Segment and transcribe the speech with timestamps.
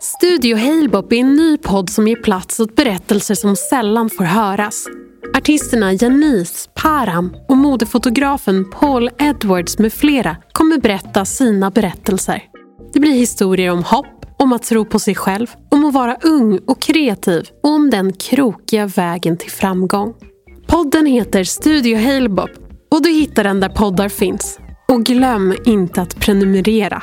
[0.00, 4.86] Studio Halebop är en ny podd som ger plats åt berättelser som sällan får höras.
[5.36, 12.42] Artisterna Janice, Param och modefotografen Paul Edwards med flera kommer berätta sina berättelser.
[12.92, 16.58] Det blir historier om hopp, om att tro på sig själv, om att vara ung
[16.66, 20.14] och kreativ och om den krokiga vägen till framgång.
[20.66, 22.50] Podden heter Studio Halebop
[22.90, 24.58] och du hittar den där poddar finns.
[24.88, 27.02] Och glöm inte att prenumerera.